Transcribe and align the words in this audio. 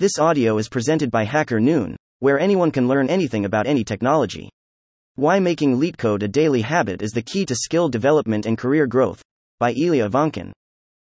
This 0.00 0.18
audio 0.18 0.56
is 0.56 0.70
presented 0.70 1.10
by 1.10 1.24
Hacker 1.24 1.60
Noon, 1.60 1.94
where 2.20 2.40
anyone 2.40 2.70
can 2.70 2.88
learn 2.88 3.10
anything 3.10 3.44
about 3.44 3.66
any 3.66 3.84
technology. 3.84 4.48
Why 5.16 5.38
making 5.40 5.76
LeetCode 5.78 6.22
a 6.22 6.28
daily 6.28 6.62
habit 6.62 7.02
is 7.02 7.10
the 7.10 7.20
key 7.20 7.44
to 7.44 7.54
skill 7.54 7.90
development 7.90 8.46
and 8.46 8.56
career 8.56 8.86
growth, 8.86 9.20
by 9.58 9.74
Ilya 9.74 10.06
Ivankin. 10.06 10.54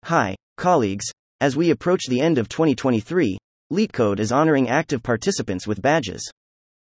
Hi, 0.04 0.36
colleagues. 0.58 1.06
As 1.40 1.56
we 1.56 1.70
approach 1.70 2.02
the 2.10 2.20
end 2.20 2.36
of 2.36 2.50
2023, 2.50 3.38
LeetCode 3.72 4.20
is 4.20 4.32
honoring 4.32 4.68
active 4.68 5.03
participants 5.03 5.66
with 5.66 5.80
badges. 5.80 6.30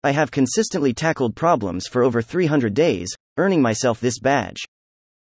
I 0.04 0.12
have 0.12 0.30
consistently 0.30 0.92
tackled 0.92 1.34
problems 1.34 1.88
for 1.88 2.04
over 2.04 2.22
300 2.22 2.72
days, 2.72 3.08
earning 3.36 3.62
myself 3.62 3.98
this 3.98 4.20
badge. 4.20 4.60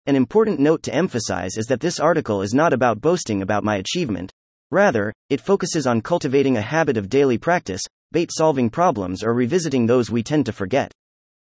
An 0.07 0.17
important 0.17 0.61
note 0.61 0.83
to 0.85 0.95
emphasize 0.95 1.59
is 1.59 1.67
that 1.67 1.81
this 1.81 2.01
article 2.01 2.41
is 2.41 2.55
not 2.55 2.73
about 2.73 3.03
boasting 3.03 3.43
about 3.43 3.65
my 3.65 3.77
achievement, 3.77 4.33
Rather, 4.75 5.13
it 5.31 5.41
focuses 5.41 5.87
on 5.87 6.01
cultivating 6.01 6.57
a 6.57 6.61
habit 6.61 6.97
of 6.97 7.09
daily 7.09 7.39
practice, 7.39 7.81
bait 8.11 8.29
solving 8.33 8.69
problems, 8.69 9.23
or 9.23 9.33
revisiting 9.33 9.87
those 9.87 10.11
we 10.11 10.21
tend 10.21 10.45
to 10.47 10.53
forget. 10.53 10.91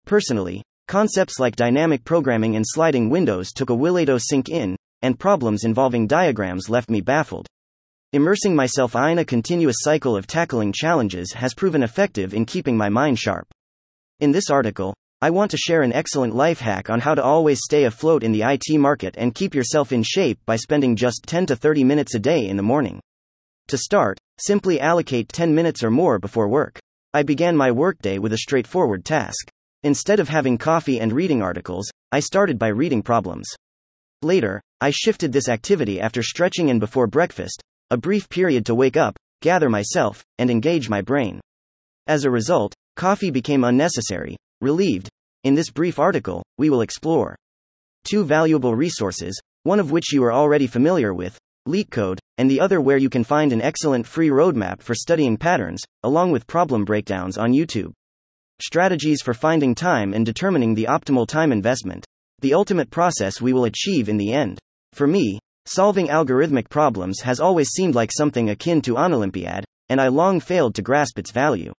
Personally, 0.06 0.62
concepts 0.88 1.38
like 1.38 1.54
dynamic 1.54 2.02
programming 2.02 2.56
and 2.56 2.64
sliding 2.66 3.10
windows 3.10 3.52
took 3.52 3.68
a 3.68 3.76
to 4.06 4.18
sink 4.18 4.48
in, 4.48 4.74
and 5.02 5.18
problems 5.18 5.64
involving 5.64 6.06
diagrams 6.06 6.70
left 6.70 6.88
me 6.88 7.02
baffled. 7.02 7.46
Immersing 8.14 8.56
myself 8.56 8.96
in 8.96 9.18
a 9.18 9.24
continuous 9.26 9.76
cycle 9.80 10.16
of 10.16 10.26
tackling 10.26 10.72
challenges 10.72 11.34
has 11.34 11.52
proven 11.52 11.82
effective 11.82 12.32
in 12.32 12.46
keeping 12.46 12.74
my 12.74 12.88
mind 12.88 13.18
sharp. 13.18 13.46
In 14.20 14.32
this 14.32 14.48
article, 14.48 14.94
I 15.20 15.28
want 15.28 15.50
to 15.50 15.58
share 15.58 15.82
an 15.82 15.92
excellent 15.92 16.34
life 16.34 16.60
hack 16.60 16.88
on 16.88 17.00
how 17.00 17.14
to 17.14 17.22
always 17.22 17.60
stay 17.62 17.84
afloat 17.84 18.24
in 18.24 18.32
the 18.32 18.44
IT 18.44 18.78
market 18.78 19.14
and 19.18 19.34
keep 19.34 19.54
yourself 19.54 19.92
in 19.92 20.02
shape 20.02 20.38
by 20.46 20.56
spending 20.56 20.96
just 20.96 21.24
10 21.26 21.44
to 21.44 21.56
30 21.56 21.84
minutes 21.84 22.14
a 22.14 22.18
day 22.18 22.48
in 22.48 22.56
the 22.56 22.62
morning. 22.62 22.98
To 23.70 23.78
start, 23.78 24.18
simply 24.40 24.80
allocate 24.80 25.28
10 25.28 25.54
minutes 25.54 25.84
or 25.84 25.92
more 25.92 26.18
before 26.18 26.48
work. 26.48 26.80
I 27.14 27.22
began 27.22 27.56
my 27.56 27.70
workday 27.70 28.18
with 28.18 28.32
a 28.32 28.38
straightforward 28.38 29.04
task. 29.04 29.48
Instead 29.84 30.18
of 30.18 30.28
having 30.28 30.58
coffee 30.58 30.98
and 30.98 31.12
reading 31.12 31.40
articles, 31.40 31.88
I 32.10 32.18
started 32.18 32.58
by 32.58 32.66
reading 32.66 33.00
problems. 33.00 33.46
Later, 34.22 34.60
I 34.80 34.90
shifted 34.90 35.30
this 35.30 35.48
activity 35.48 36.00
after 36.00 36.20
stretching 36.20 36.68
and 36.68 36.80
before 36.80 37.06
breakfast, 37.06 37.62
a 37.92 37.96
brief 37.96 38.28
period 38.28 38.66
to 38.66 38.74
wake 38.74 38.96
up, 38.96 39.16
gather 39.40 39.70
myself, 39.70 40.24
and 40.38 40.50
engage 40.50 40.88
my 40.88 41.00
brain. 41.00 41.40
As 42.08 42.24
a 42.24 42.30
result, 42.30 42.74
coffee 42.96 43.30
became 43.30 43.62
unnecessary. 43.62 44.36
Relieved. 44.60 45.08
In 45.44 45.54
this 45.54 45.70
brief 45.70 46.00
article, 46.00 46.42
we 46.58 46.70
will 46.70 46.80
explore 46.80 47.36
two 48.02 48.24
valuable 48.24 48.74
resources, 48.74 49.40
one 49.62 49.78
of 49.78 49.92
which 49.92 50.12
you 50.12 50.24
are 50.24 50.32
already 50.32 50.66
familiar 50.66 51.14
with 51.14 51.38
LeetCode, 51.68 52.18
and 52.40 52.50
the 52.50 52.58
other 52.58 52.80
where 52.80 52.96
you 52.96 53.10
can 53.10 53.22
find 53.22 53.52
an 53.52 53.60
excellent 53.60 54.06
free 54.06 54.30
roadmap 54.30 54.80
for 54.80 54.94
studying 54.94 55.36
patterns, 55.36 55.82
along 56.04 56.30
with 56.30 56.46
problem 56.46 56.86
breakdowns 56.86 57.36
on 57.36 57.52
YouTube. 57.52 57.92
Strategies 58.62 59.20
for 59.20 59.34
finding 59.34 59.74
time 59.74 60.14
and 60.14 60.24
determining 60.24 60.74
the 60.74 60.86
optimal 60.86 61.28
time 61.28 61.52
investment. 61.52 62.02
The 62.40 62.54
ultimate 62.54 62.88
process 62.88 63.42
we 63.42 63.52
will 63.52 63.66
achieve 63.66 64.08
in 64.08 64.16
the 64.16 64.32
end. 64.32 64.58
For 64.94 65.06
me, 65.06 65.38
solving 65.66 66.06
algorithmic 66.06 66.70
problems 66.70 67.20
has 67.20 67.40
always 67.40 67.68
seemed 67.68 67.94
like 67.94 68.10
something 68.10 68.48
akin 68.48 68.80
to 68.82 68.96
an 68.96 69.12
Olympiad, 69.12 69.66
and 69.90 70.00
I 70.00 70.08
long 70.08 70.40
failed 70.40 70.74
to 70.76 70.82
grasp 70.82 71.18
its 71.18 71.32
value. 71.32 71.74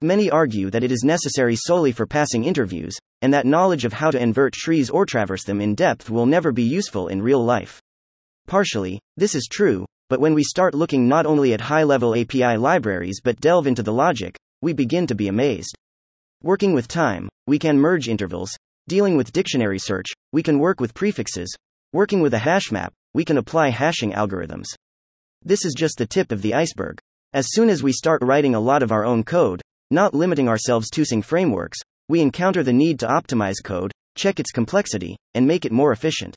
Many 0.00 0.28
argue 0.28 0.68
that 0.70 0.82
it 0.82 0.90
is 0.90 1.04
necessary 1.04 1.54
solely 1.54 1.92
for 1.92 2.08
passing 2.08 2.42
interviews, 2.42 2.96
and 3.20 3.32
that 3.32 3.46
knowledge 3.46 3.84
of 3.84 3.92
how 3.92 4.10
to 4.10 4.20
invert 4.20 4.52
trees 4.52 4.90
or 4.90 5.06
traverse 5.06 5.44
them 5.44 5.60
in 5.60 5.76
depth 5.76 6.10
will 6.10 6.26
never 6.26 6.50
be 6.50 6.64
useful 6.64 7.06
in 7.06 7.22
real 7.22 7.44
life. 7.44 7.80
Partially, 8.48 8.98
this 9.16 9.36
is 9.36 9.46
true, 9.48 9.86
but 10.12 10.20
when 10.20 10.34
we 10.34 10.44
start 10.44 10.74
looking 10.74 11.08
not 11.08 11.24
only 11.24 11.54
at 11.54 11.60
high 11.62 11.84
level 11.84 12.14
API 12.14 12.58
libraries 12.58 13.22
but 13.24 13.40
delve 13.40 13.66
into 13.66 13.82
the 13.82 13.94
logic, 13.94 14.38
we 14.60 14.74
begin 14.74 15.06
to 15.06 15.14
be 15.14 15.28
amazed. 15.28 15.74
Working 16.42 16.74
with 16.74 16.86
time, 16.86 17.30
we 17.46 17.58
can 17.58 17.78
merge 17.78 18.10
intervals. 18.10 18.54
Dealing 18.88 19.16
with 19.16 19.32
dictionary 19.32 19.78
search, 19.78 20.08
we 20.30 20.42
can 20.42 20.58
work 20.58 20.80
with 20.80 20.92
prefixes. 20.92 21.56
Working 21.94 22.20
with 22.20 22.34
a 22.34 22.38
hash 22.38 22.70
map, 22.70 22.92
we 23.14 23.24
can 23.24 23.38
apply 23.38 23.70
hashing 23.70 24.12
algorithms. 24.12 24.66
This 25.42 25.64
is 25.64 25.72
just 25.72 25.96
the 25.96 26.06
tip 26.06 26.30
of 26.30 26.42
the 26.42 26.52
iceberg. 26.52 26.98
As 27.32 27.46
soon 27.48 27.70
as 27.70 27.82
we 27.82 27.92
start 27.94 28.20
writing 28.22 28.54
a 28.54 28.60
lot 28.60 28.82
of 28.82 28.92
our 28.92 29.06
own 29.06 29.24
code, 29.24 29.62
not 29.90 30.12
limiting 30.12 30.46
ourselves 30.46 30.90
to 30.90 31.00
using 31.00 31.22
frameworks, 31.22 31.78
we 32.10 32.20
encounter 32.20 32.62
the 32.62 32.74
need 32.74 33.00
to 33.00 33.06
optimize 33.06 33.64
code, 33.64 33.92
check 34.14 34.38
its 34.38 34.50
complexity, 34.50 35.16
and 35.32 35.46
make 35.46 35.64
it 35.64 35.72
more 35.72 35.90
efficient 35.90 36.36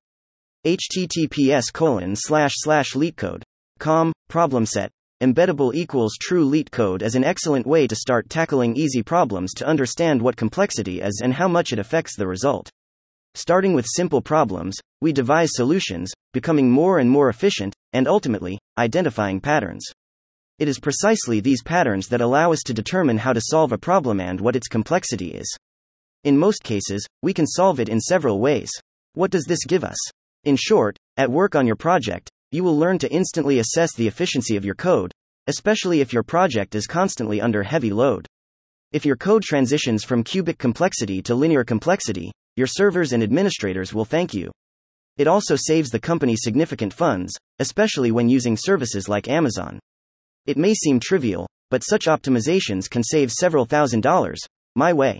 https 0.65 1.65
colon 1.73 2.15
slash 2.15 2.53
slash 2.55 2.93
leetcode. 2.93 3.43
Com, 3.79 4.13
problem 4.29 4.65
set. 4.65 4.89
Embeddable 5.21 5.73
equals 5.73 6.17
true 6.19 6.49
LeetCode 6.49 7.01
is 7.01 7.15
an 7.15 7.23
excellent 7.23 7.65
way 7.65 7.87
to 7.87 7.95
start 7.95 8.29
tackling 8.29 8.75
easy 8.75 9.03
problems 9.03 9.53
to 9.53 9.65
understand 9.65 10.21
what 10.21 10.35
complexity 10.35 11.01
is 11.01 11.21
and 11.23 11.33
how 11.33 11.47
much 11.47 11.73
it 11.73 11.79
affects 11.79 12.15
the 12.15 12.27
result. 12.27 12.69
Starting 13.33 13.73
with 13.73 13.85
simple 13.85 14.21
problems, 14.21 14.77
we 15.01 15.11
devise 15.11 15.49
solutions, 15.51 16.11
becoming 16.31 16.71
more 16.71 16.99
and 16.99 17.09
more 17.09 17.27
efficient, 17.29 17.73
and 17.91 18.07
ultimately, 18.07 18.57
identifying 18.77 19.41
patterns. 19.41 19.85
It 20.57 20.69
is 20.69 20.79
precisely 20.79 21.41
these 21.41 21.61
patterns 21.61 22.07
that 22.07 22.21
allow 22.21 22.53
us 22.53 22.63
to 22.65 22.73
determine 22.73 23.17
how 23.17 23.33
to 23.33 23.41
solve 23.41 23.73
a 23.73 23.77
problem 23.77 24.21
and 24.21 24.39
what 24.39 24.55
its 24.55 24.69
complexity 24.69 25.33
is. 25.33 25.57
In 26.23 26.37
most 26.37 26.63
cases, 26.63 27.05
we 27.21 27.33
can 27.33 27.45
solve 27.45 27.81
it 27.81 27.89
in 27.89 27.99
several 27.99 28.39
ways. 28.39 28.71
What 29.13 29.31
does 29.31 29.43
this 29.45 29.65
give 29.65 29.83
us? 29.83 29.97
In 30.45 30.55
short, 30.55 30.97
at 31.17 31.29
work 31.29 31.55
on 31.55 31.67
your 31.67 31.75
project, 31.75 32.29
you 32.55 32.63
will 32.63 32.77
learn 32.77 32.97
to 32.99 33.11
instantly 33.11 33.59
assess 33.59 33.93
the 33.93 34.07
efficiency 34.07 34.55
of 34.55 34.63
your 34.63 34.75
code, 34.75 35.11
especially 35.47 35.99
if 35.99 36.13
your 36.13 36.23
project 36.23 36.73
is 36.73 36.87
constantly 36.87 37.41
under 37.41 37.63
heavy 37.63 37.91
load. 37.91 38.25
If 38.93 39.05
your 39.05 39.17
code 39.17 39.43
transitions 39.43 40.05
from 40.05 40.23
cubic 40.23 40.57
complexity 40.57 41.21
to 41.23 41.35
linear 41.35 41.65
complexity, 41.65 42.31
your 42.55 42.67
servers 42.67 43.11
and 43.11 43.21
administrators 43.21 43.93
will 43.93 44.05
thank 44.05 44.33
you. 44.33 44.51
It 45.17 45.27
also 45.27 45.57
saves 45.57 45.89
the 45.89 45.99
company 45.99 46.37
significant 46.37 46.93
funds, 46.93 47.33
especially 47.59 48.11
when 48.11 48.29
using 48.29 48.55
services 48.55 49.09
like 49.09 49.27
Amazon. 49.27 49.77
It 50.45 50.55
may 50.55 50.73
seem 50.73 51.01
trivial, 51.01 51.47
but 51.69 51.83
such 51.83 52.05
optimizations 52.05 52.89
can 52.89 53.03
save 53.03 53.33
several 53.33 53.65
thousand 53.65 53.99
dollars. 53.99 54.39
My 54.77 54.93
way. 54.93 55.19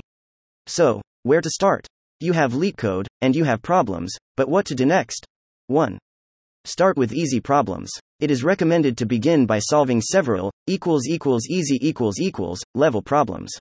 So, 0.68 1.02
where 1.24 1.42
to 1.42 1.50
start? 1.50 1.86
You 2.22 2.32
have 2.32 2.54
LeetCode, 2.54 3.08
and 3.22 3.36
you 3.36 3.44
have 3.44 3.62
problems, 3.62 4.16
but 4.38 4.48
what 4.48 4.66
to 4.68 4.76
do 4.76 4.86
next? 4.86 5.26
1. 5.68 5.98
Start 6.68 6.98
with 6.98 7.14
easy 7.14 7.40
problems. 7.40 7.92
It 8.20 8.32
is 8.32 8.44
recommended 8.44 8.98
to 8.98 9.06
begin 9.06 9.46
by 9.46 9.60
solving 9.60 10.02
several 10.02 10.52
equals 10.66 11.06
equals 11.08 11.46
easy 11.48 11.78
equals 11.80 12.20
equals 12.20 12.64
level 12.74 13.04
problems. 13.04 13.52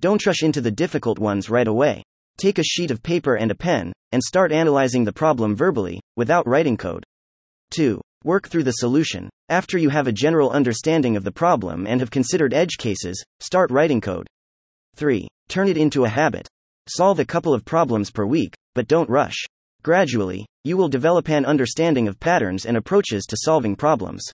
Don't 0.00 0.24
rush 0.26 0.42
into 0.42 0.60
the 0.60 0.70
difficult 0.70 1.18
ones 1.18 1.48
right 1.48 1.66
away. 1.66 2.02
Take 2.36 2.58
a 2.58 2.62
sheet 2.62 2.90
of 2.90 3.02
paper 3.02 3.36
and 3.36 3.50
a 3.50 3.54
pen 3.54 3.90
and 4.12 4.22
start 4.22 4.52
analyzing 4.52 5.02
the 5.02 5.14
problem 5.14 5.56
verbally 5.56 5.98
without 6.14 6.46
writing 6.46 6.76
code. 6.76 7.04
2. 7.70 8.02
Work 8.22 8.48
through 8.48 8.64
the 8.64 8.72
solution. 8.72 9.30
After 9.48 9.78
you 9.78 9.88
have 9.88 10.06
a 10.06 10.12
general 10.12 10.50
understanding 10.50 11.16
of 11.16 11.24
the 11.24 11.32
problem 11.32 11.86
and 11.86 12.00
have 12.00 12.10
considered 12.10 12.52
edge 12.52 12.76
cases, 12.76 13.24
start 13.40 13.70
writing 13.70 14.02
code. 14.02 14.26
3. 14.94 15.26
Turn 15.48 15.68
it 15.68 15.78
into 15.78 16.04
a 16.04 16.10
habit. 16.10 16.46
Solve 16.86 17.18
a 17.18 17.24
couple 17.24 17.54
of 17.54 17.64
problems 17.64 18.10
per 18.10 18.26
week, 18.26 18.52
but 18.74 18.88
don't 18.88 19.08
rush. 19.08 19.46
Gradually, 19.86 20.44
you 20.64 20.76
will 20.76 20.88
develop 20.88 21.28
an 21.28 21.46
understanding 21.46 22.08
of 22.08 22.18
patterns 22.18 22.66
and 22.66 22.76
approaches 22.76 23.24
to 23.26 23.36
solving 23.38 23.76
problems. 23.76 24.24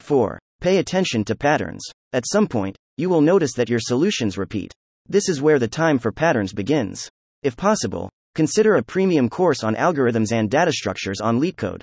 4. 0.00 0.38
Pay 0.62 0.78
attention 0.78 1.24
to 1.24 1.36
patterns. 1.36 1.84
At 2.14 2.24
some 2.26 2.46
point, 2.46 2.74
you 2.96 3.10
will 3.10 3.20
notice 3.20 3.52
that 3.52 3.68
your 3.68 3.80
solutions 3.80 4.38
repeat. 4.38 4.72
This 5.06 5.28
is 5.28 5.42
where 5.42 5.58
the 5.58 5.68
time 5.68 5.98
for 5.98 6.10
patterns 6.10 6.54
begins. 6.54 7.06
If 7.42 7.54
possible, 7.54 8.08
consider 8.34 8.76
a 8.76 8.82
premium 8.82 9.28
course 9.28 9.62
on 9.62 9.74
algorithms 9.74 10.32
and 10.32 10.50
data 10.50 10.72
structures 10.72 11.20
on 11.20 11.38
LeetCode. 11.38 11.82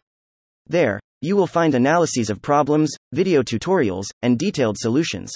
There, 0.66 1.00
you 1.22 1.36
will 1.36 1.46
find 1.46 1.76
analyses 1.76 2.32
of 2.32 2.42
problems, 2.42 2.96
video 3.14 3.44
tutorials, 3.44 4.06
and 4.24 4.40
detailed 4.40 4.80
solutions. 4.80 5.32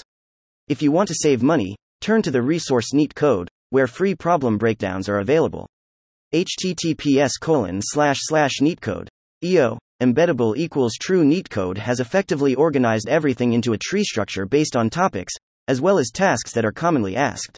If 0.69 0.81
you 0.81 0.91
want 0.91 1.09
to 1.09 1.21
save 1.21 1.43
money, 1.43 1.75
turn 2.01 2.23
to 2.23 2.31
the 2.31 2.41
resource 2.41 2.93
NeetCode, 2.95 3.47
where 3.69 3.85
free 3.85 4.15
problem 4.15 4.57
breakdowns 4.57 5.07
are 5.07 5.19
available. 5.19 5.67
Https 6.33 7.31
colon 7.39 7.79
slash 7.81 8.17
slash 8.21 8.59
neetcode. 8.61 9.07
EO, 9.43 9.77
embeddable 10.01 10.55
equals 10.57 10.95
true 10.99 11.23
neetcode 11.23 11.77
has 11.77 11.99
effectively 11.99 12.55
organized 12.55 13.09
everything 13.09 13.53
into 13.53 13.73
a 13.73 13.77
tree 13.77 14.03
structure 14.03 14.45
based 14.45 14.75
on 14.75 14.89
topics, 14.89 15.33
as 15.67 15.81
well 15.81 15.97
as 15.97 16.11
tasks 16.11 16.51
that 16.53 16.65
are 16.65 16.71
commonly 16.71 17.15
asked. 17.15 17.57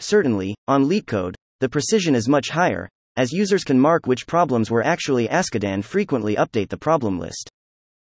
Certainly, 0.00 0.54
on 0.68 0.84
LeetCode, 0.84 1.34
the 1.60 1.68
precision 1.68 2.14
is 2.14 2.28
much 2.28 2.50
higher, 2.50 2.88
as 3.16 3.32
users 3.32 3.64
can 3.64 3.80
mark 3.80 4.06
which 4.06 4.26
problems 4.26 4.70
were 4.70 4.84
actually 4.84 5.28
asked 5.28 5.64
and 5.64 5.84
frequently 5.84 6.36
update 6.36 6.68
the 6.68 6.76
problem 6.76 7.18
list. 7.18 7.50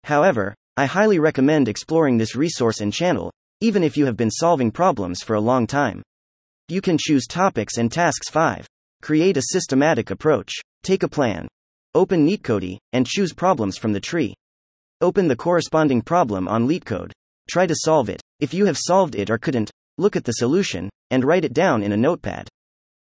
However, 0.05 0.55
I 0.76 0.87
highly 0.87 1.19
recommend 1.19 1.69
exploring 1.69 2.17
this 2.17 2.35
resource 2.35 2.81
and 2.81 2.93
channel, 2.93 3.31
even 3.61 3.85
if 3.85 3.97
you 3.97 4.06
have 4.06 4.17
been 4.17 4.31
solving 4.31 4.70
problems 4.70 5.23
for 5.23 5.35
a 5.35 5.40
long 5.40 5.67
time. 5.67 6.02
You 6.69 6.81
can 6.81 6.97
choose 6.99 7.26
topics 7.26 7.76
and 7.76 7.93
tasks 7.93 8.31
5. 8.31 8.67
Create 9.05 9.37
a 9.37 9.51
systematic 9.53 10.11
approach. 10.11 10.51
Take 10.83 11.03
a 11.03 11.09
plan. 11.09 11.47
Open 11.95 12.27
NeetCode 12.27 12.79
and 12.95 13.06
choose 13.06 13.35
problems 13.35 13.77
from 13.77 13.93
the 13.93 14.01
tree. 14.01 14.33
Open 15.03 15.29
the 15.29 15.37
corresponding 15.37 16.01
problem 16.01 16.49
on 16.49 16.67
LeetCode. 16.67 17.12
Try 17.51 17.67
to 17.67 17.75
solve 17.77 18.09
it. 18.09 18.23
If 18.41 18.55
you 18.55 18.65
have 18.65 18.79
solved 18.79 19.15
it 19.15 19.29
or 19.29 19.37
couldn't, 19.37 19.71
look 19.99 20.17
at 20.17 20.25
the 20.25 20.33
solution 20.33 20.89
and 21.11 21.23
write 21.23 21.45
it 21.45 21.53
down 21.53 21.83
in 21.83 21.93
a 21.93 21.99
notepad. 21.99 22.49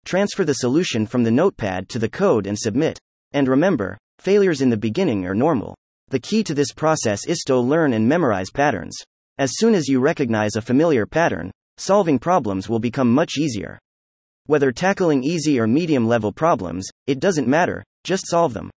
Transfer 0.07 0.47
the 0.47 0.55
solution 0.55 1.05
from 1.05 1.25
the 1.25 1.31
notepad 1.31 1.91
to 1.91 1.99
the 1.99 2.09
code 2.09 2.47
and 2.47 2.59
submit. 2.59 2.99
And 3.35 3.47
remember, 3.47 3.99
failures 4.19 4.63
in 4.63 4.71
the 4.71 4.79
beginning 4.79 5.27
are 5.27 5.35
normal. 5.35 5.77
The 6.09 6.21
key 6.21 6.43
to 6.45 6.55
this 6.55 6.73
process 6.73 7.27
is 7.27 7.41
to 7.41 7.59
learn 7.59 7.93
and 7.93 8.09
memorize 8.09 8.49
patterns. 8.51 8.97
As 9.37 9.59
soon 9.59 9.75
as 9.75 9.89
you 9.89 10.01
recognize 10.01 10.57
a 10.57 10.63
familiar 10.63 11.05
pattern, 11.05 11.51
solving 11.77 12.19
problems 12.19 12.67
will 12.67 12.81
become 12.81 13.13
much 13.13 13.37
easier. 13.37 13.79
Whether 14.47 14.73
tackling 14.73 15.23
easy 15.23 15.61
or 15.61 15.67
medium 15.67 16.07
level 16.07 16.33
problems, 16.33 16.89
it 17.07 17.21
doesn't 17.21 17.47
matter, 17.47 17.85
just 18.03 18.27
solve 18.27 18.55
them. 18.55 18.71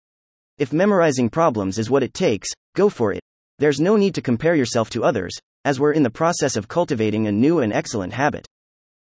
If 0.58 0.72
memorizing 0.72 1.31
problems 1.31 1.78
is 1.78 1.90
what 1.90 2.02
it 2.02 2.12
takes, 2.12 2.49
go 2.76 2.88
for 2.88 3.12
it. 3.12 3.22
There's 3.58 3.81
no 3.81 3.96
need 3.96 4.14
to 4.16 4.22
compare 4.22 4.55
yourself 4.55 4.90
to 4.90 5.05
others, 5.05 5.32
as 5.64 5.81
we're 5.81 5.93
in 5.93 6.02
the 6.02 6.11
process 6.11 6.56
of 6.56 6.69
cultivating 6.69 7.26
a 7.26 7.32
new 7.32 7.61
and 7.61 7.72
excellent 7.72 8.12
habit. 8.12 8.46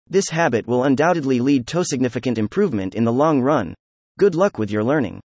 This 0.10 0.30
habit 0.30 0.68
will 0.68 0.84
undoubtedly 0.84 1.40
lead 1.40 1.66
to 1.68 1.86
significant 1.86 2.38
improvement 2.38 2.94
in 2.94 3.06
the 3.06 3.14
long 3.14 3.42
run. 3.42 3.74
Good 4.18 4.36
luck 4.36 4.58
with 4.58 4.70
your 4.70 4.84
learning. 4.84 5.22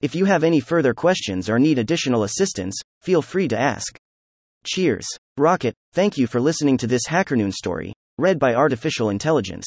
If 0.00 0.14
you 0.14 0.24
have 0.24 0.42
any 0.42 0.60
further 0.60 0.92
questions 0.92 1.48
or 1.48 1.58
need 1.58 1.78
additional 1.78 2.24
assistance, 2.24 2.76
feel 3.00 3.22
free 3.22 3.46
to 3.48 3.58
ask. 3.58 3.96
Cheers. 4.66 5.06
Rocket, 5.36 5.74
thank 5.92 6.16
you 6.16 6.26
for 6.26 6.40
listening 6.40 6.78
to 6.78 6.86
this 6.86 7.06
HackerNoon 7.08 7.52
story, 7.52 7.92
read 8.18 8.38
by 8.38 8.54
Artificial 8.54 9.10
Intelligence. 9.10 9.66